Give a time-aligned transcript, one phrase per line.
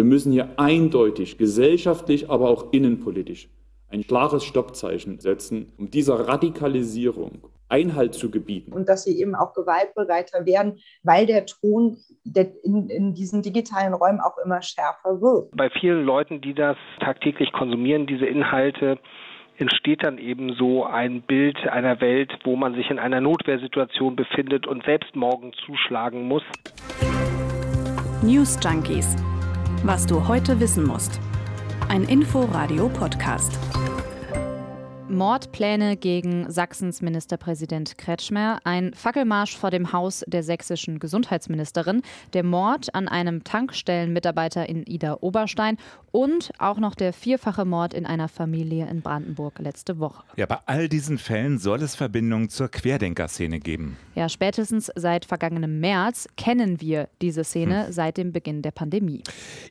[0.00, 3.50] Wir müssen hier eindeutig gesellschaftlich, aber auch innenpolitisch
[3.90, 8.72] ein klares Stoppzeichen setzen, um dieser Radikalisierung Einhalt zu gebieten.
[8.72, 14.20] Und dass sie eben auch gewaltbereiter werden, weil der Ton in, in diesen digitalen Räumen
[14.20, 15.54] auch immer schärfer wird.
[15.54, 18.98] Bei vielen Leuten, die das tagtäglich konsumieren, diese Inhalte,
[19.58, 24.66] entsteht dann eben so ein Bild einer Welt, wo man sich in einer Notwehrsituation befindet
[24.66, 26.44] und selbst morgen zuschlagen muss.
[28.22, 29.14] News Junkies.
[29.82, 31.18] Was du heute wissen musst.
[31.88, 33.58] Ein Info-Radio-Podcast.
[35.10, 42.02] Mordpläne gegen Sachsens Ministerpräsident Kretschmer, ein Fackelmarsch vor dem Haus der sächsischen Gesundheitsministerin,
[42.32, 45.78] der Mord an einem Tankstellenmitarbeiter in Ida Oberstein
[46.12, 50.22] und auch noch der vierfache Mord in einer Familie in Brandenburg letzte Woche.
[50.36, 53.96] Ja, bei all diesen Fällen soll es Verbindungen zur Querdenker-Szene geben.
[54.14, 57.92] Ja, spätestens seit vergangenem März kennen wir diese Szene hm.
[57.92, 59.22] seit dem Beginn der Pandemie.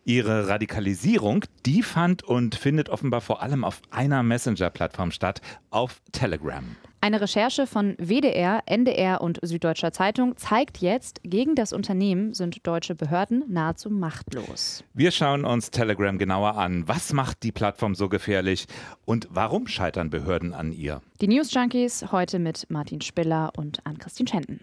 [0.06, 6.02] Ihre Radikalisierung, die fand und findet offenbar vor allem auf einer Messenger-Plattform statt statt auf
[6.12, 6.64] Telegram.
[7.02, 12.94] Eine Recherche von WDR, NDR und Süddeutscher Zeitung zeigt jetzt, gegen das Unternehmen sind deutsche
[12.94, 14.84] Behörden nahezu machtlos.
[14.94, 16.88] Wir schauen uns Telegram genauer an.
[16.88, 18.66] Was macht die Plattform so gefährlich
[19.06, 21.02] und warum scheitern Behörden an ihr?
[21.22, 24.60] Die News Junkies heute mit Martin Spiller und Ann-Christine Schenten.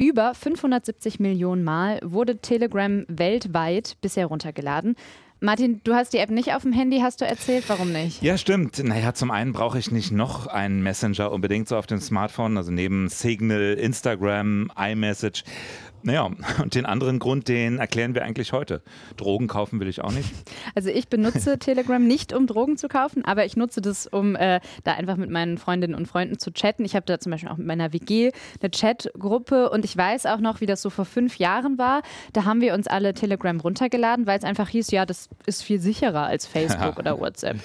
[0.00, 4.94] Über 570 Millionen Mal wurde Telegram weltweit bisher runtergeladen.
[5.40, 7.64] Martin, du hast die App nicht auf dem Handy, hast du erzählt?
[7.68, 8.22] Warum nicht?
[8.22, 8.82] Ja, stimmt.
[8.82, 12.72] Naja, zum einen brauche ich nicht noch einen Messenger unbedingt so auf dem Smartphone, also
[12.72, 15.44] neben Signal, Instagram, iMessage
[16.02, 16.30] naja,
[16.62, 18.82] und den anderen Grund, den erklären wir eigentlich heute.
[19.16, 20.32] Drogen kaufen will ich auch nicht.
[20.74, 24.60] Also ich benutze Telegram nicht, um Drogen zu kaufen, aber ich nutze das, um äh,
[24.84, 26.84] da einfach mit meinen Freundinnen und Freunden zu chatten.
[26.84, 30.40] Ich habe da zum Beispiel auch mit meiner WG eine Chatgruppe und ich weiß auch
[30.40, 32.02] noch, wie das so vor fünf Jahren war.
[32.32, 35.80] Da haben wir uns alle Telegram runtergeladen, weil es einfach hieß, ja, das ist viel
[35.80, 37.58] sicherer als Facebook oder WhatsApp.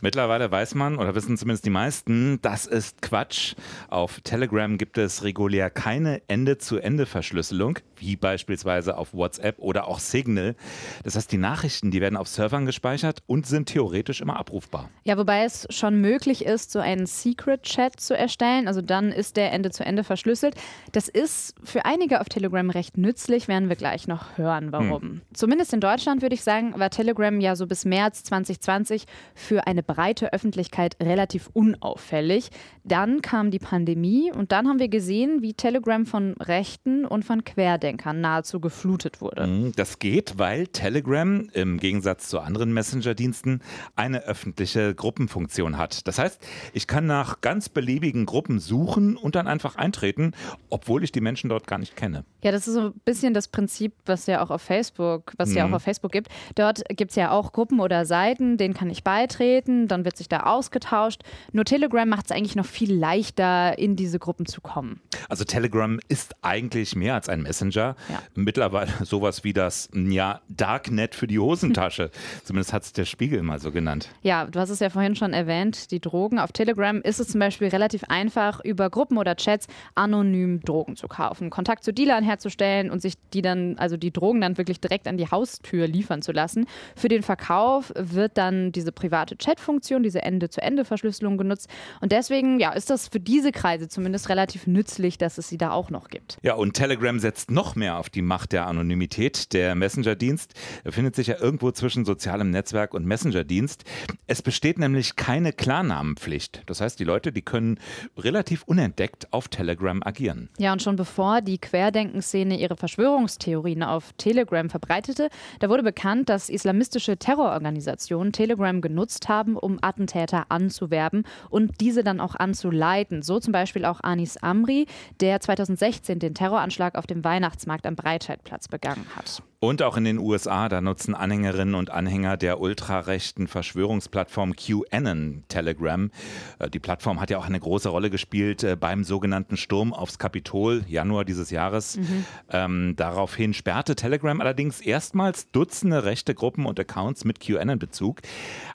[0.00, 3.54] Mittlerweile weiß man, oder wissen zumindest die meisten, das ist Quatsch.
[3.88, 10.56] Auf Telegram gibt es regulär keine Ende-zu-Ende-Verschlüsselung wie beispielsweise auf WhatsApp oder auch Signal.
[11.04, 14.88] Das heißt, die Nachrichten, die werden auf Servern gespeichert und sind theoretisch immer abrufbar.
[15.04, 18.68] Ja, wobei es schon möglich ist, so einen Secret-Chat zu erstellen.
[18.68, 20.54] Also dann ist der Ende zu Ende verschlüsselt.
[20.92, 25.02] Das ist für einige auf Telegram recht nützlich, werden wir gleich noch hören, warum.
[25.02, 25.20] Hm.
[25.32, 29.04] Zumindest in Deutschland würde ich sagen, war Telegram ja so bis März 2020
[29.34, 32.50] für eine breite Öffentlichkeit relativ unauffällig.
[32.84, 37.44] Dann kam die Pandemie und dann haben wir gesehen, wie Telegram von Rechten und von
[37.70, 39.46] Querdenkern nahezu geflutet wurde.
[39.46, 43.60] Mhm, das geht, weil Telegram im Gegensatz zu anderen Messenger-Diensten
[43.94, 46.08] eine öffentliche Gruppenfunktion hat.
[46.08, 46.40] Das heißt,
[46.72, 50.32] ich kann nach ganz beliebigen Gruppen suchen und dann einfach eintreten,
[50.68, 52.24] obwohl ich die Menschen dort gar nicht kenne.
[52.42, 55.56] Ja, das ist so ein bisschen das Prinzip, was ja auch auf Facebook, was mhm.
[55.56, 55.74] ja auch mhm.
[55.74, 56.28] auf Facebook gibt.
[56.56, 60.28] Dort gibt es ja auch Gruppen oder Seiten, denen kann ich beitreten, dann wird sich
[60.28, 61.22] da ausgetauscht.
[61.52, 65.00] Nur Telegram macht es eigentlich noch viel leichter, in diese Gruppen zu kommen.
[65.28, 67.59] Also Telegram ist eigentlich mehr als ein Messenger.
[68.08, 68.22] Ja.
[68.34, 72.10] Mittlerweile sowas wie das ja, Darknet für die Hosentasche.
[72.44, 74.08] Zumindest hat es der Spiegel mal so genannt.
[74.22, 76.38] Ja, du hast es ja vorhin schon erwähnt, die Drogen.
[76.38, 81.08] Auf Telegram ist es zum Beispiel relativ einfach, über Gruppen oder Chats anonym Drogen zu
[81.08, 85.06] kaufen, Kontakt zu Dealern herzustellen und sich die dann, also die Drogen dann wirklich direkt
[85.06, 86.66] an die Haustür liefern zu lassen.
[86.96, 91.68] Für den Verkauf wird dann diese private Chatfunktion, diese Ende-zu-Ende-Verschlüsselung genutzt.
[92.00, 95.70] Und deswegen, ja, ist das für diese Kreise zumindest relativ nützlich, dass es sie da
[95.70, 96.38] auch noch gibt.
[96.42, 99.52] Ja, und Telegram setzt noch mehr auf die Macht der Anonymität.
[99.52, 103.84] Der Messenger-Dienst befindet sich ja irgendwo zwischen sozialem Netzwerk und Messenger-Dienst.
[104.26, 106.62] Es besteht nämlich keine Klarnamenpflicht.
[106.66, 107.78] Das heißt, die Leute, die können
[108.16, 110.48] relativ unentdeckt auf Telegram agieren.
[110.58, 115.28] Ja, und schon bevor die Querdenkenszene ihre Verschwörungstheorien auf Telegram verbreitete,
[115.58, 122.20] da wurde bekannt, dass islamistische Terrororganisationen Telegram genutzt haben, um Attentäter anzuwerben und diese dann
[122.20, 123.22] auch anzuleiten.
[123.22, 124.86] So zum Beispiel auch Anis Amri,
[125.20, 129.42] der 2016 den Terroranschlag auf dem Weihnachtsmarkt am Breitscheidplatz begangen hat.
[129.62, 136.10] Und auch in den USA, da nutzen Anhängerinnen und Anhänger der ultrarechten Verschwörungsplattform QAnon Telegram.
[136.58, 140.18] Äh, die Plattform hat ja auch eine große Rolle gespielt äh, beim sogenannten Sturm aufs
[140.18, 141.98] Kapitol, Januar dieses Jahres.
[141.98, 142.24] Mhm.
[142.50, 148.22] Ähm, daraufhin sperrte Telegram allerdings erstmals Dutzende rechte Gruppen und Accounts mit QAnon-Bezug.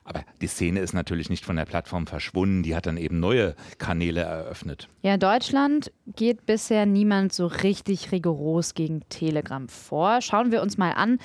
[0.04, 2.62] Aber die Szene ist natürlich nicht von der Plattform verschwunden.
[2.62, 4.88] Die hat dann eben neue Kanäle eröffnet.
[5.02, 10.20] Ja, in Deutschland geht bisher niemand so richtig rigoros gegen Telegram vor.
[10.22, 11.18] Schauen wir uns mal an,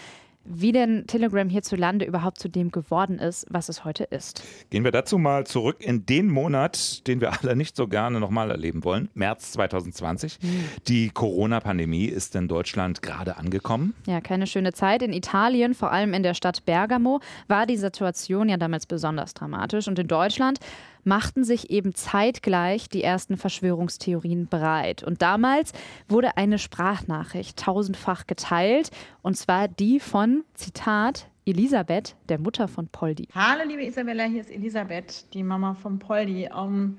[0.44, 4.44] wie denn Telegram hierzulande überhaupt zu dem geworden ist, was es heute ist.
[4.70, 8.50] Gehen wir dazu mal zurück in den Monat, den wir alle nicht so gerne nochmal
[8.50, 10.40] erleben wollen, März 2020.
[10.42, 10.64] Hm.
[10.88, 13.94] Die Corona-Pandemie ist in Deutschland gerade angekommen.
[14.08, 15.04] Ja, keine schöne Zeit.
[15.04, 19.88] In Italien, vor allem in der Stadt Bergamo, war die Situation ja damals besonders dramatisch.
[19.88, 20.60] Und in Deutschland
[21.04, 25.04] machten sich eben zeitgleich die ersten Verschwörungstheorien breit.
[25.04, 25.74] Und damals
[26.08, 33.28] wurde eine Sprachnachricht tausendfach geteilt, und zwar die von, Zitat, Elisabeth, der Mutter von Poldi.
[33.34, 36.50] Hallo, liebe Isabella, hier ist Elisabeth, die Mama von Poldi.
[36.54, 36.98] Um, ähm,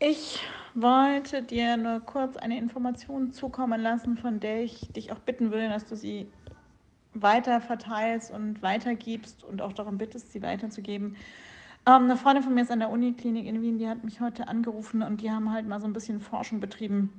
[0.00, 0.40] ich
[0.74, 5.68] wollte dir nur kurz eine Information zukommen lassen, von der ich dich auch bitten will,
[5.68, 6.28] dass du sie
[7.14, 11.16] weiter verteilst und weitergibst und auch darum bittest, sie weiterzugeben.
[11.88, 14.46] Ähm, eine Freundin von mir ist an der Uniklinik in Wien, die hat mich heute
[14.46, 17.10] angerufen und die haben halt mal so ein bisschen Forschung betrieben,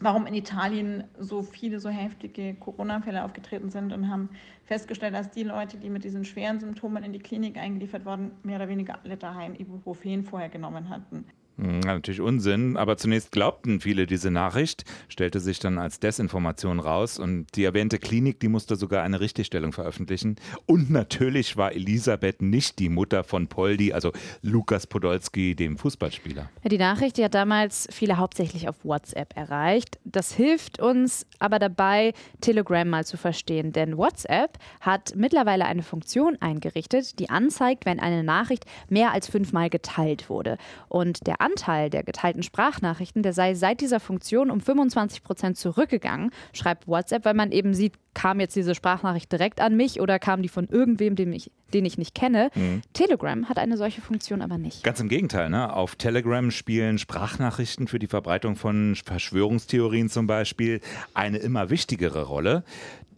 [0.00, 4.30] warum in Italien so viele so heftige Corona-Fälle aufgetreten sind und haben
[4.64, 8.56] festgestellt, dass die Leute, die mit diesen schweren Symptomen in die Klinik eingeliefert wurden, mehr
[8.56, 11.26] oder weniger alle daheim Ibuprofen vorher genommen hatten.
[11.60, 17.18] Hm, natürlich Unsinn, aber zunächst glaubten viele diese Nachricht, stellte sich dann als Desinformation raus
[17.18, 20.36] und die erwähnte Klinik, die musste sogar eine Richtigstellung veröffentlichen.
[20.66, 26.48] Und natürlich war Elisabeth nicht die Mutter von Poldi, also Lukas Podolski, dem Fußballspieler.
[26.62, 29.98] Die Nachricht, die hat damals viele hauptsächlich auf WhatsApp erreicht.
[30.04, 36.36] Das hilft uns aber dabei, Telegram mal zu verstehen, denn WhatsApp hat mittlerweile eine Funktion
[36.40, 40.56] eingerichtet, die anzeigt, wenn eine Nachricht mehr als fünfmal geteilt wurde.
[40.88, 46.30] Und der Anteil der geteilten Sprachnachrichten, der sei seit dieser Funktion um 25 Prozent zurückgegangen,
[46.52, 50.42] schreibt WhatsApp, weil man eben sieht, kam jetzt diese Sprachnachricht direkt an mich oder kam
[50.42, 52.50] die von irgendwem, den ich, den ich nicht kenne.
[52.54, 52.82] Mhm.
[52.92, 54.82] Telegram hat eine solche Funktion aber nicht.
[54.82, 55.50] Ganz im Gegenteil.
[55.50, 55.72] Ne?
[55.72, 60.80] Auf Telegram spielen Sprachnachrichten für die Verbreitung von Verschwörungstheorien zum Beispiel
[61.14, 62.64] eine immer wichtigere Rolle.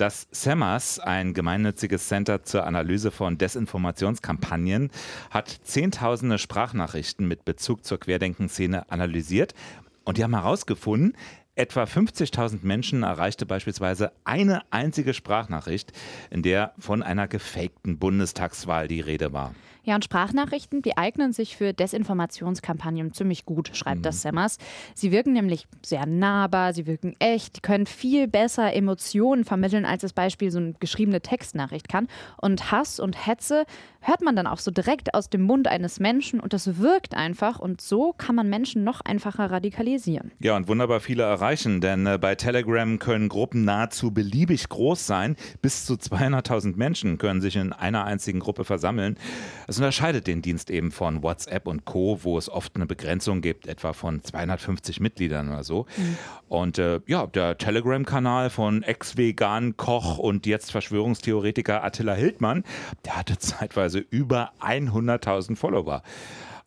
[0.01, 4.91] Das SEMAS, ein gemeinnütziges Center zur Analyse von Desinformationskampagnen,
[5.29, 9.53] hat zehntausende Sprachnachrichten mit Bezug zur Querdenkenszene analysiert.
[10.05, 11.15] Und die haben herausgefunden,
[11.55, 15.93] Etwa 50.000 Menschen erreichte beispielsweise eine einzige Sprachnachricht,
[16.31, 19.55] in der von einer gefakten Bundestagswahl die Rede war.
[19.91, 24.03] Ja, und Sprachnachrichten, die eignen sich für Desinformationskampagnen ziemlich gut, schreibt mhm.
[24.05, 24.57] das Semmers.
[24.95, 30.03] Sie wirken nämlich sehr nahbar, sie wirken echt, die können viel besser Emotionen vermitteln, als
[30.03, 32.07] das Beispiel so eine geschriebene Textnachricht kann.
[32.41, 33.65] Und Hass und Hetze
[34.01, 37.59] hört man dann auch so direkt aus dem Mund eines Menschen und das wirkt einfach
[37.59, 40.33] und so kann man Menschen noch einfacher radikalisieren.
[40.41, 45.37] Ja, und wunderbar viele erreichen, denn äh, bei Telegram können Gruppen nahezu beliebig groß sein.
[45.61, 49.17] Bis zu 200.000 Menschen können sich in einer einzigen Gruppe versammeln.
[49.69, 53.67] Es unterscheidet den Dienst eben von WhatsApp und Co., wo es oft eine Begrenzung gibt,
[53.67, 55.87] etwa von 250 Mitgliedern oder so.
[55.97, 56.17] Mhm.
[56.49, 62.65] Und äh, ja, der Telegram-Kanal von Ex-Vegan, Koch und jetzt Verschwörungstheoretiker Attila Hildmann,
[63.05, 66.03] der hatte zeitweise über 100.000 Follower.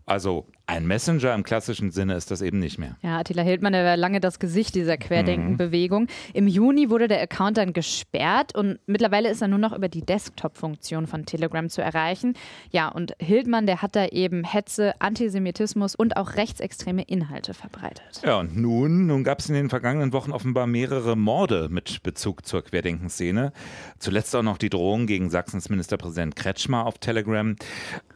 [0.06, 2.96] Also ein Messenger im klassischen Sinne ist das eben nicht mehr.
[3.02, 6.08] Ja, Attila Hildmann, der war lange das Gesicht dieser Querdenken-Bewegung.
[6.34, 10.06] Im Juni wurde der Account dann gesperrt und mittlerweile ist er nur noch über die
[10.06, 12.36] Desktop-Funktion von Telegram zu erreichen.
[12.72, 18.22] Ja, und Hildmann, der hat da eben Hetze, Antisemitismus und auch rechtsextreme Inhalte verbreitet.
[18.24, 22.46] Ja, und nun, nun gab es in den vergangenen Wochen offenbar mehrere Morde mit Bezug
[22.46, 23.52] zur Querdenkenszene.
[24.00, 27.58] Zuletzt auch noch die Drohung gegen Sachsens Ministerpräsident Kretschmer auf Telegram.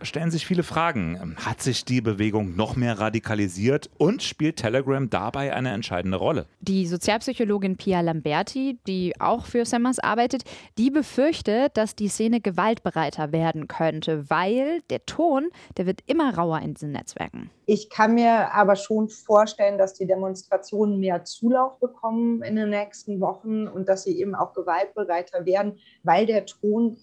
[0.01, 1.35] Stellen sich viele Fragen.
[1.43, 6.45] Hat sich die Bewegung Bewegung noch mehr radikalisiert und spielt Telegram dabei eine entscheidende Rolle.
[6.59, 10.43] Die Sozialpsychologin Pia Lamberti, die auch für Semmers arbeitet,
[10.77, 16.59] die befürchtet, dass die Szene gewaltbereiter werden könnte, weil der Ton, der wird immer rauer
[16.59, 17.49] in diesen Netzwerken.
[17.65, 23.19] Ich kann mir aber schon vorstellen, dass die Demonstrationen mehr Zulauf bekommen in den nächsten
[23.19, 26.97] Wochen und dass sie eben auch gewaltbereiter werden, weil der Ton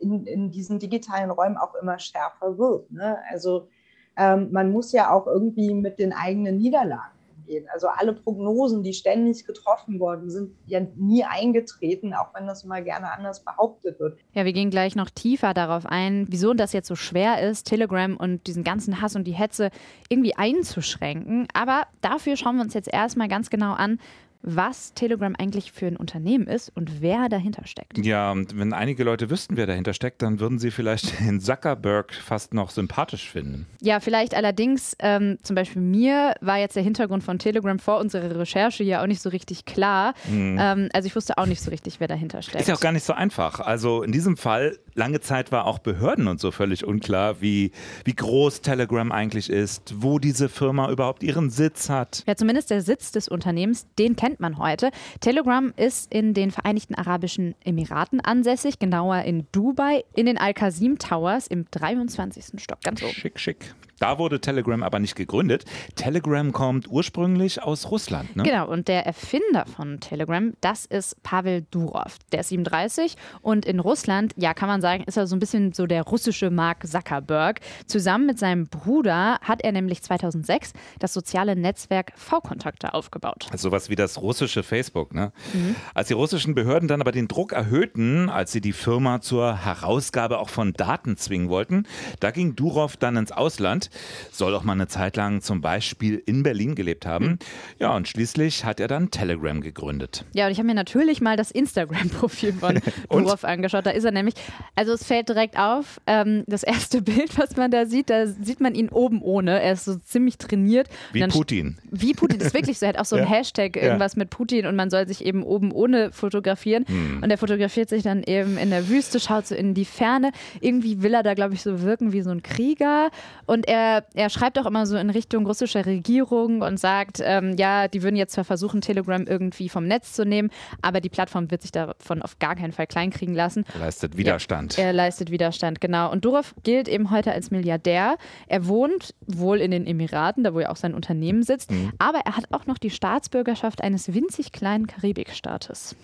[0.00, 2.90] in, in diesen digitalen Räumen auch immer schärfer wird.
[2.90, 3.18] Ne?
[3.30, 3.68] Also
[4.16, 7.66] ähm, man muss ja auch irgendwie mit den eigenen Niederlagen umgehen.
[7.72, 12.82] Also alle Prognosen, die ständig getroffen worden sind, ja nie eingetreten, auch wenn das mal
[12.82, 14.18] gerne anders behauptet wird.
[14.32, 18.16] Ja, wir gehen gleich noch tiefer darauf ein, wieso das jetzt so schwer ist, Telegram
[18.16, 19.70] und diesen ganzen Hass und die Hetze
[20.08, 21.48] irgendwie einzuschränken.
[21.54, 23.98] Aber dafür schauen wir uns jetzt erstmal ganz genau an,
[24.44, 27.98] was Telegram eigentlich für ein Unternehmen ist und wer dahinter steckt.
[27.98, 32.12] Ja, und wenn einige Leute wüssten, wer dahinter steckt, dann würden sie vielleicht den Zuckerberg
[32.12, 33.66] fast noch sympathisch finden.
[33.80, 38.38] Ja, vielleicht allerdings, ähm, zum Beispiel mir war jetzt der Hintergrund von Telegram vor unserer
[38.38, 40.14] Recherche ja auch nicht so richtig klar.
[40.28, 40.58] Mhm.
[40.60, 42.60] Ähm, also ich wusste auch nicht so richtig, wer dahinter steckt.
[42.60, 43.60] Ist ja auch gar nicht so einfach.
[43.60, 47.72] Also in diesem Fall lange Zeit war auch Behörden und so völlig unklar, wie,
[48.04, 52.22] wie groß Telegram eigentlich ist, wo diese Firma überhaupt ihren Sitz hat.
[52.26, 54.90] Ja, zumindest der Sitz des Unternehmens, den kennt man heute.
[55.20, 61.46] Telegram ist in den Vereinigten Arabischen Emiraten ansässig, genauer in Dubai, in den Al-Qasim Towers
[61.46, 62.60] im 23.
[62.60, 63.12] Stock, ganz oben.
[63.12, 63.74] Schick, schick.
[63.98, 65.64] Da wurde Telegram aber nicht gegründet.
[65.94, 68.36] Telegram kommt ursprünglich aus Russland.
[68.36, 68.42] Ne?
[68.42, 72.18] Genau, und der Erfinder von Telegram, das ist Pavel Durov.
[72.32, 75.72] Der ist 37 und in Russland, ja, kann man sagen, ist er so ein bisschen
[75.72, 77.60] so der russische Mark Zuckerberg.
[77.86, 83.46] Zusammen mit seinem Bruder hat er nämlich 2006 das soziale Netzwerk V-Kontakte aufgebaut.
[83.50, 85.14] Also sowas wie das russische Facebook.
[85.14, 85.32] Ne?
[85.54, 85.74] Mhm.
[85.94, 90.38] Als die russischen Behörden dann aber den Druck erhöhten, als sie die Firma zur Herausgabe
[90.38, 91.86] auch von Daten zwingen wollten,
[92.20, 93.88] da ging Durov dann ins Ausland
[94.30, 97.24] soll auch mal eine Zeit lang zum Beispiel in Berlin gelebt haben.
[97.26, 97.38] Hm.
[97.78, 100.24] Ja, und schließlich hat er dann Telegram gegründet.
[100.34, 103.86] Ja, und ich habe mir natürlich mal das Instagram-Profil von Durov angeschaut.
[103.86, 104.34] Da ist er nämlich,
[104.74, 108.60] also es fällt direkt auf, ähm, das erste Bild, was man da sieht, da sieht
[108.60, 109.62] man ihn oben ohne.
[109.62, 110.88] Er ist so ziemlich trainiert.
[111.12, 111.78] Wie Putin.
[111.90, 112.86] Wie Putin, das ist wirklich so.
[112.86, 113.30] Er hat auch so ein ja.
[113.30, 114.20] Hashtag, irgendwas ja.
[114.20, 116.84] mit Putin und man soll sich eben oben ohne fotografieren.
[116.86, 117.22] Hm.
[117.22, 120.32] Und er fotografiert sich dann eben in der Wüste, schaut so in die Ferne.
[120.60, 123.10] Irgendwie will er da, glaube ich, so wirken wie so ein Krieger.
[123.46, 127.88] Und er er, schreibt auch immer so in Richtung russischer Regierung und sagt, ähm, ja,
[127.88, 130.50] die würden jetzt zwar versuchen, Telegram irgendwie vom Netz zu nehmen,
[130.82, 133.64] aber die Plattform wird sich davon auf gar keinen Fall kleinkriegen lassen.
[133.78, 134.63] Leistet Widerstand.
[134.63, 136.10] Ja, er leistet Widerstand, genau.
[136.10, 138.16] Und Durov gilt eben heute als Milliardär.
[138.46, 141.92] Er wohnt wohl in den Emiraten, da wo ja auch sein Unternehmen sitzt, mhm.
[141.98, 145.96] aber er hat auch noch die Staatsbürgerschaft eines winzig kleinen Karibikstaates.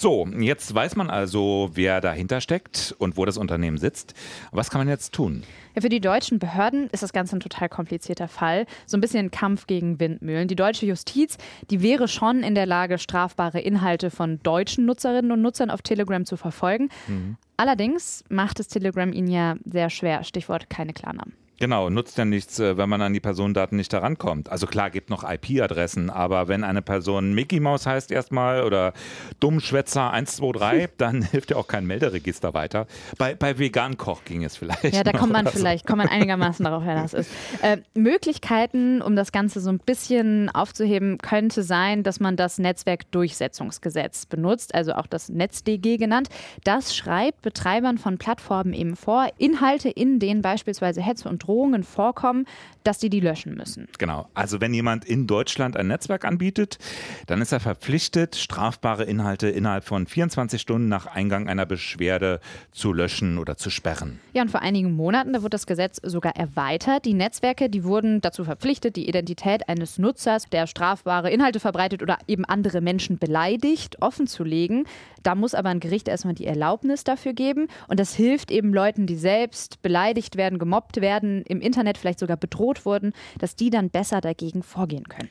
[0.00, 4.14] So, jetzt weiß man also, wer dahinter steckt und wo das Unternehmen sitzt.
[4.50, 5.42] Was kann man jetzt tun?
[5.74, 8.64] Ja, für die deutschen Behörden ist das Ganze ein total komplizierter Fall.
[8.86, 10.48] So ein bisschen ein Kampf gegen Windmühlen.
[10.48, 11.36] Die deutsche Justiz,
[11.70, 16.24] die wäre schon in der Lage, strafbare Inhalte von deutschen Nutzerinnen und Nutzern auf Telegram
[16.24, 16.88] zu verfolgen.
[17.06, 17.36] Mhm.
[17.58, 20.24] Allerdings macht es Telegram ihnen ja sehr schwer.
[20.24, 21.34] Stichwort keine Klarnamen.
[21.60, 24.48] Genau, nutzt ja nichts, äh, wenn man an die Personendaten nicht herankommt.
[24.48, 28.94] Also klar, gibt noch IP-Adressen, aber wenn eine Person Mickey Mouse heißt erstmal oder
[29.40, 32.86] Dummschwätzer 123, dann hilft ja auch kein Melderegister weiter.
[33.18, 34.94] Bei, bei Vegan-Koch ging es vielleicht.
[34.94, 37.30] Ja, da kommt man vielleicht, kommt man einigermaßen darauf, wer das ist.
[37.60, 44.24] Äh, Möglichkeiten, um das Ganze so ein bisschen aufzuheben, könnte sein, dass man das Netzwerkdurchsetzungsgesetz
[44.24, 46.30] benutzt, also auch das NetzDG genannt.
[46.64, 51.49] Das schreibt Betreibern von Plattformen eben vor, Inhalte, in denen beispielsweise Hetze und Drohungen
[51.82, 52.46] vorkommen,
[52.84, 53.88] dass die die löschen müssen.
[53.98, 54.28] Genau.
[54.34, 56.78] Also wenn jemand in Deutschland ein Netzwerk anbietet,
[57.26, 62.40] dann ist er verpflichtet, strafbare Inhalte innerhalb von 24 Stunden nach Eingang einer Beschwerde
[62.72, 64.20] zu löschen oder zu sperren.
[64.32, 67.04] Ja, und vor einigen Monaten, da wurde das Gesetz sogar erweitert.
[67.04, 72.18] Die Netzwerke, die wurden dazu verpflichtet, die Identität eines Nutzers, der strafbare Inhalte verbreitet oder
[72.26, 74.84] eben andere Menschen beleidigt, offenzulegen.
[75.22, 77.68] Da muss aber ein Gericht erstmal die Erlaubnis dafür geben.
[77.88, 82.36] Und das hilft eben Leuten, die selbst beleidigt werden, gemobbt werden, im Internet vielleicht sogar
[82.36, 85.30] bedroht wurden, dass die dann besser dagegen vorgehen können.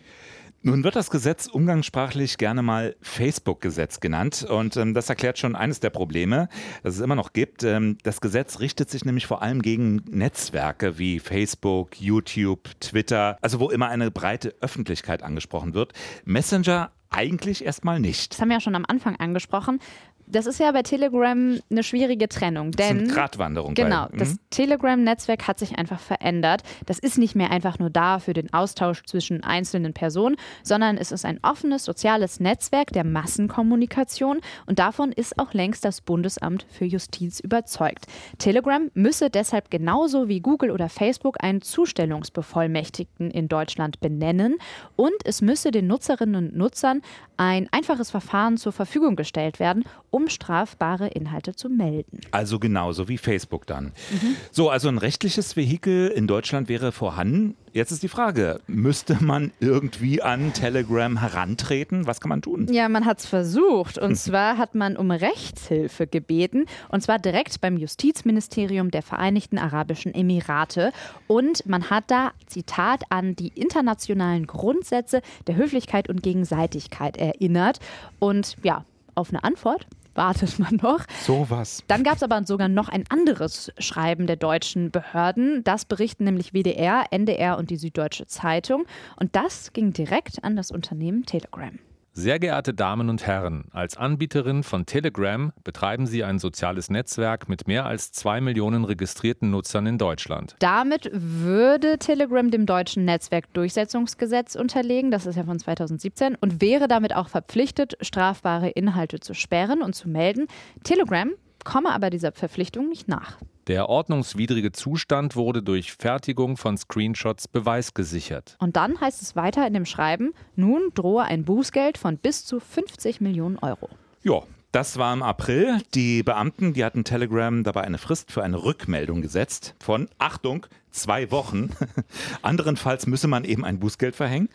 [0.61, 4.43] Nun wird das Gesetz umgangssprachlich gerne mal Facebook-Gesetz genannt.
[4.43, 6.49] Und ähm, das erklärt schon eines der Probleme,
[6.83, 7.63] das es immer noch gibt.
[7.63, 13.61] Ähm, das Gesetz richtet sich nämlich vor allem gegen Netzwerke wie Facebook, YouTube, Twitter, also
[13.61, 15.93] wo immer eine breite Öffentlichkeit angesprochen wird.
[16.25, 18.33] Messenger eigentlich erstmal nicht.
[18.33, 19.79] Das haben wir ja schon am Anfang angesprochen
[20.29, 22.71] das ist ja bei Telegram eine schwierige Trennung.
[22.71, 23.73] Denn, das ist Gratwanderung.
[23.73, 24.39] Genau, bei, das mhm.
[24.51, 26.61] Telegram-Netzwerk hat sich einfach verändert.
[26.85, 31.11] Das ist nicht mehr einfach nur da für den Austausch zwischen einzelnen Personen, sondern es
[31.11, 36.85] ist ein offenes soziales Netzwerk der Massenkommunikation und davon ist auch längst das Bundesamt für
[36.85, 38.05] Justiz überzeugt.
[38.37, 44.57] Telegram müsse deshalb genauso wie Google oder Facebook einen Zustellungsbevollmächtigten in Deutschland benennen
[44.95, 47.01] und es müsse den Nutzerinnen und Nutzern
[47.37, 52.19] ein einfaches Verfahren zur Verfügung gestellt werden, um um strafbare Inhalte zu melden.
[52.31, 53.85] Also genauso wie Facebook dann.
[53.85, 54.35] Mhm.
[54.51, 57.55] So, also ein rechtliches Vehikel in Deutschland wäre vorhanden.
[57.71, 62.07] Jetzt ist die Frage, müsste man irgendwie an Telegram herantreten?
[62.07, 62.67] Was kann man tun?
[62.71, 63.97] Ja, man hat es versucht.
[63.97, 66.65] Und zwar hat man um Rechtshilfe gebeten.
[66.89, 70.91] Und zwar direkt beim Justizministerium der Vereinigten Arabischen Emirate.
[71.27, 77.79] Und man hat da, Zitat, an die internationalen Grundsätze der Höflichkeit und Gegenseitigkeit erinnert.
[78.17, 78.83] Und ja,
[79.15, 79.85] auf eine Antwort
[80.15, 81.01] wartet man noch.
[81.21, 81.83] So was.
[81.87, 85.63] Dann gab es aber sogar noch ein anderes Schreiben der deutschen Behörden.
[85.63, 88.85] Das berichten nämlich WDR, NDR und die Süddeutsche Zeitung.
[89.17, 91.79] Und das ging direkt an das Unternehmen Telegram.
[92.13, 97.67] Sehr geehrte Damen und Herren, als Anbieterin von Telegram betreiben Sie ein soziales Netzwerk mit
[97.67, 100.55] mehr als zwei Millionen registrierten Nutzern in Deutschland.
[100.59, 107.15] Damit würde Telegram dem deutschen Netzwerkdurchsetzungsgesetz unterlegen, das ist ja von 2017, und wäre damit
[107.15, 110.47] auch verpflichtet, strafbare Inhalte zu sperren und zu melden.
[110.83, 111.31] Telegram
[111.65, 113.37] komme aber dieser Verpflichtung nicht nach.
[113.67, 118.55] Der ordnungswidrige Zustand wurde durch Fertigung von Screenshots beweisgesichert.
[118.59, 122.59] Und dann heißt es weiter in dem Schreiben, nun drohe ein Bußgeld von bis zu
[122.59, 123.89] 50 Millionen Euro.
[124.23, 125.81] Ja, das war im April.
[125.93, 131.31] Die Beamten, die hatten Telegram dabei eine Frist für eine Rückmeldung gesetzt von, Achtung, zwei
[131.31, 131.69] Wochen.
[132.41, 134.49] Anderenfalls müsse man eben ein Bußgeld verhängen.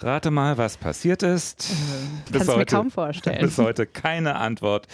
[0.00, 1.70] Rate mal, was passiert ist.
[1.70, 3.40] Äh, Kannst du mir kaum vorstellen.
[3.40, 4.86] Bis heute keine Antwort.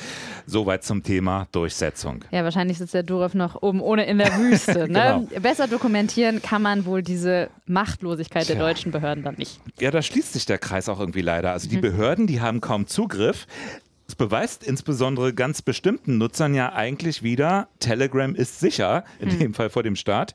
[0.47, 2.25] Soweit zum Thema Durchsetzung.
[2.31, 4.87] Ja, wahrscheinlich sitzt der Durov noch oben ohne in der Wüste.
[4.97, 5.27] Ne?
[5.27, 5.41] genau.
[5.41, 8.55] Besser dokumentieren kann man wohl diese Machtlosigkeit Tja.
[8.55, 9.61] der deutschen Behörden dann nicht.
[9.81, 11.53] Ja, da schließt sich der Kreis auch irgendwie leider.
[11.53, 11.83] Also die mhm.
[11.83, 13.47] Behörden, die haben kaum Zugriff.
[14.17, 19.39] Beweist insbesondere ganz bestimmten Nutzern ja eigentlich wieder, Telegram ist sicher, in hm.
[19.39, 20.35] dem Fall vor dem Staat.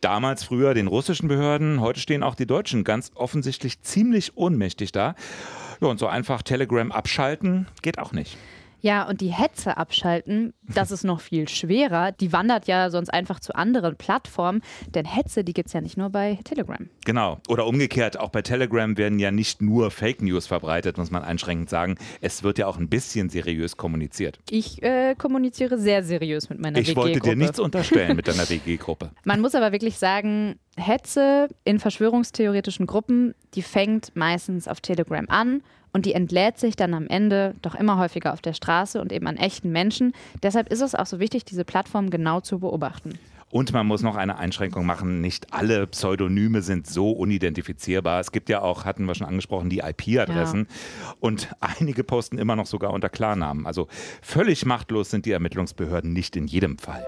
[0.00, 5.14] Damals früher den russischen Behörden, heute stehen auch die Deutschen ganz offensichtlich ziemlich ohnmächtig da.
[5.80, 8.36] Ja, und so einfach Telegram abschalten geht auch nicht.
[8.80, 12.12] Ja, und die Hetze abschalten, das ist noch viel schwerer.
[12.12, 14.62] Die wandert ja sonst einfach zu anderen Plattformen,
[14.94, 16.88] denn Hetze, die gibt es ja nicht nur bei Telegram.
[17.04, 17.38] Genau.
[17.48, 21.70] Oder umgekehrt, auch bei Telegram werden ja nicht nur Fake News verbreitet, muss man einschränkend
[21.70, 21.96] sagen.
[22.20, 24.38] Es wird ja auch ein bisschen seriös kommuniziert.
[24.50, 26.90] Ich äh, kommuniziere sehr seriös mit meiner WG-Gruppe.
[26.90, 29.10] Ich wollte dir nichts unterstellen mit deiner WG-Gruppe.
[29.24, 35.62] Man muss aber wirklich sagen, Hetze in verschwörungstheoretischen Gruppen, die fängt meistens auf Telegram an
[35.92, 39.26] und die entlädt sich dann am Ende doch immer häufiger auf der Straße und eben
[39.26, 40.12] an echten Menschen.
[40.42, 43.18] Deshalb ist es auch so wichtig, diese Plattform genau zu beobachten.
[43.48, 45.20] Und man muss noch eine Einschränkung machen.
[45.20, 48.20] Nicht alle Pseudonyme sind so unidentifizierbar.
[48.20, 50.66] Es gibt ja auch, hatten wir schon angesprochen, die IP-Adressen.
[50.68, 51.14] Ja.
[51.20, 53.66] Und einige posten immer noch sogar unter Klarnamen.
[53.66, 53.86] Also
[54.20, 57.04] völlig machtlos sind die Ermittlungsbehörden nicht in jedem Fall.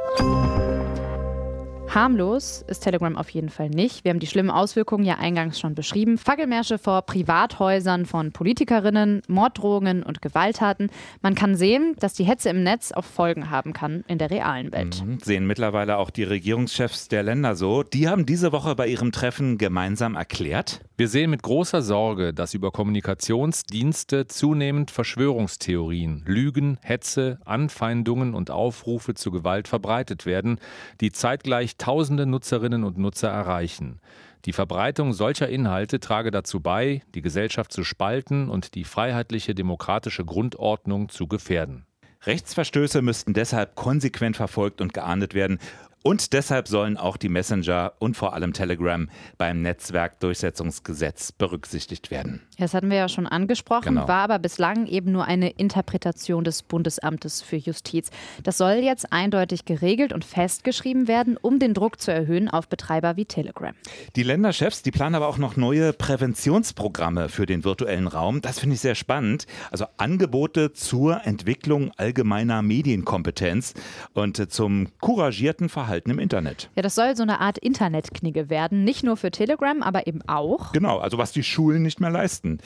[1.95, 4.05] Harmlos ist Telegram auf jeden Fall nicht.
[4.05, 6.19] Wir haben die schlimmen Auswirkungen ja eingangs schon beschrieben.
[6.19, 10.91] Fackelmärsche vor Privathäusern von Politikerinnen, Morddrohungen und Gewalttaten.
[11.23, 14.71] Man kann sehen, dass die Hetze im Netz auch Folgen haben kann in der realen
[14.73, 15.03] Welt.
[15.03, 15.19] Mhm.
[15.23, 17.83] Sehen mittlerweile auch die Regierungschefs der Länder so.
[17.83, 20.83] Die haben diese Woche bei ihrem Treffen gemeinsam erklärt.
[20.99, 29.15] Wir sehen mit großer Sorge, dass über Kommunikationsdienste zunehmend Verschwörungstheorien, Lügen, Hetze, Anfeindungen und Aufrufe
[29.15, 30.59] zu Gewalt verbreitet werden,
[31.01, 34.01] die zeitgleich tausende Nutzerinnen und Nutzer erreichen.
[34.45, 40.27] Die Verbreitung solcher Inhalte trage dazu bei, die Gesellschaft zu spalten und die freiheitliche demokratische
[40.27, 41.87] Grundordnung zu gefährden.
[42.27, 45.61] Rechtsverstöße müssten deshalb konsequent verfolgt und geahndet werden.
[46.03, 52.41] Und deshalb sollen auch die Messenger und vor allem Telegram beim Netzwerkdurchsetzungsgesetz berücksichtigt werden.
[52.57, 54.09] Das hatten wir ja schon angesprochen, genau.
[54.09, 58.11] war aber bislang eben nur eine Interpretation des Bundesamtes für Justiz.
[58.45, 63.17] Das soll jetzt eindeutig geregelt und festgeschrieben werden, um den Druck zu erhöhen auf Betreiber
[63.17, 63.75] wie Telegram.
[64.15, 68.41] Die Länderchefs, die planen aber auch noch neue Präventionsprogramme für den virtuellen Raum.
[68.41, 69.47] Das finde ich sehr spannend.
[69.73, 73.75] Also Angebote zur Entwicklung allgemeiner Medienkompetenz
[74.15, 76.69] und zum couragierten Verhalten Verhalten im Internet.
[76.77, 80.73] Ja, das soll so eine Art Internetknigge werden, nicht nur für Telegram, aber eben auch.
[80.73, 82.59] Genau, also was die Schulen nicht mehr leisten.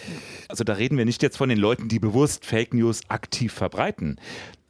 [0.48, 4.16] Also da reden wir nicht jetzt von den Leuten, die bewusst Fake News aktiv verbreiten.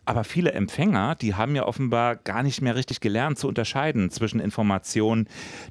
[0.04, 4.38] Aber viele Empfänger, die haben ja offenbar gar nicht mehr richtig gelernt zu unterscheiden zwischen
[4.38, 5.28] Informationen,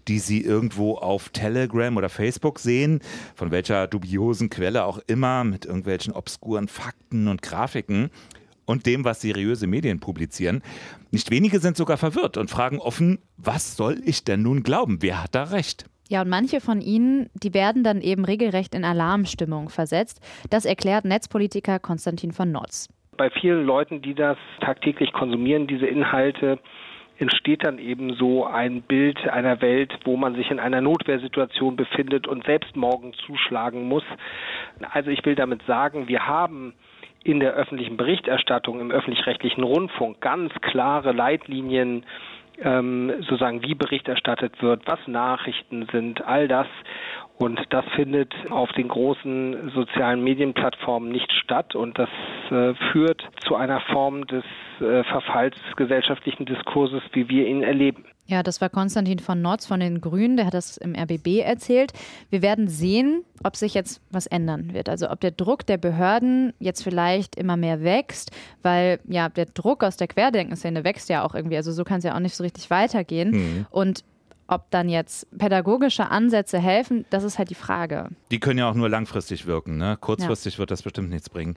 [0.08, 3.02] die sie irgendwo auf Telegram oder Facebook sehen,
[3.36, 8.10] von welcher dubiosen Quelle auch immer, mit irgendwelchen obskuren Fakten und Grafiken,
[8.72, 10.64] und dem, was seriöse Medien publizieren.
[11.12, 14.98] Nicht wenige sind sogar verwirrt und fragen offen, was soll ich denn nun glauben?
[15.02, 15.86] Wer hat da recht?
[16.10, 20.20] Ja, und manche von ihnen, die werden dann eben regelrecht in Alarmstimmung versetzt.
[20.50, 22.90] Das erklärt Netzpolitiker Konstantin von Notz.
[23.16, 26.60] Bei vielen Leuten, die das tagtäglich konsumieren, diese Inhalte,
[27.18, 32.28] entsteht dann eben so ein Bild einer Welt, wo man sich in einer Notwehrsituation befindet
[32.28, 34.04] und selbst morgen zuschlagen muss.
[34.92, 36.74] Also ich will damit sagen, wir haben
[37.24, 42.06] in der öffentlichen Berichterstattung im öffentlich-rechtlichen Rundfunk ganz klare Leitlinien
[42.60, 46.68] ähm, sozusagen wie Bericht erstattet wird, was Nachrichten sind, all das.
[47.38, 52.10] Und das findet auf den großen sozialen Medienplattformen nicht statt und das
[52.52, 54.44] äh, führt zu einer Form des
[54.80, 58.06] äh, Verfalls des gesellschaftlichen Diskurses, wie wir ihn erleben.
[58.32, 61.92] Ja, das war Konstantin von Notz von den Grünen, der hat das im RBB erzählt.
[62.30, 64.88] Wir werden sehen, ob sich jetzt was ändern wird.
[64.88, 68.32] Also ob der Druck der Behörden jetzt vielleicht immer mehr wächst,
[68.64, 71.58] weil ja der Druck aus der Querdenkenszene wächst ja auch irgendwie.
[71.58, 73.32] Also so kann es ja auch nicht so richtig weitergehen.
[73.32, 73.66] Mhm.
[73.70, 74.06] Und
[74.52, 78.10] ob dann jetzt pädagogische Ansätze helfen, das ist halt die Frage.
[78.32, 79.78] Die können ja auch nur langfristig wirken.
[79.78, 79.98] Ne?
[80.00, 80.60] Kurzfristig ja.
[80.60, 81.56] wird das bestimmt nichts bringen.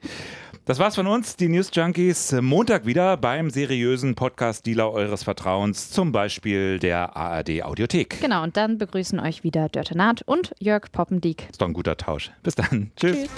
[0.63, 2.31] Das war's von uns, die News Junkies.
[2.41, 8.21] Montag wieder beim seriösen Podcast-Dealer eures Vertrauens, zum Beispiel der ARD Audiothek.
[8.21, 11.49] Genau, und dann begrüßen euch wieder Dörte Naht und Jörg Poppendiek.
[11.51, 12.31] Ist doch ein guter Tausch.
[12.43, 12.91] Bis dann.
[12.95, 13.17] Tschüss.
[13.17, 13.29] Tschüss.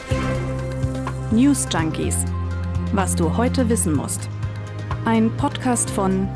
[1.32, 2.26] News Junkies.
[2.94, 4.30] Was du heute wissen musst.
[5.06, 6.30] Ein Podcast von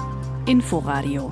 [0.48, 1.32] Inforadio.